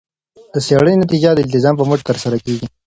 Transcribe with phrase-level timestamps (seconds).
[0.53, 2.67] د څیړنې نتیجه د الالتزام په مټ ترلاسه کیږي.